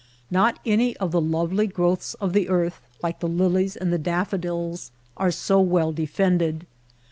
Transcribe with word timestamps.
Not 0.31 0.57
any 0.65 0.97
of 0.97 1.11
the 1.11 1.21
lovely 1.21 1.67
growths 1.67 2.15
of 2.15 2.33
the 2.33 2.49
earth, 2.49 2.81
like 3.03 3.19
the 3.19 3.27
lilies 3.27 3.75
and 3.75 3.93
the 3.93 3.99
daffodils, 3.99 4.89
are 5.15 5.29
so 5.29 5.61
well 5.61 5.91
de 5.91 6.07
fended. 6.07 6.65